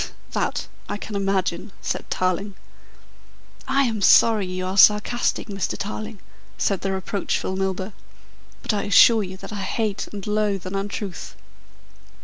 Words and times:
"That 0.31 0.67
I 0.89 0.97
can 0.97 1.15
imagine," 1.15 1.71
said 1.79 2.09
Tarling. 2.09 2.55
"I 3.67 3.83
am 3.83 4.01
sorry 4.01 4.47
you 4.47 4.65
are 4.65 4.75
sarcastic, 4.75 5.47
Mr. 5.47 5.77
Tarling," 5.77 6.17
said 6.57 6.81
the 6.81 6.91
reproachful 6.91 7.55
Milburgh, 7.55 7.93
"but 8.63 8.73
I 8.73 8.85
assure 8.85 9.21
you 9.21 9.37
that 9.37 9.53
I 9.53 9.61
hate 9.61 10.07
and 10.11 10.25
loathe 10.25 10.65
an 10.65 10.73
untruth." 10.73 11.35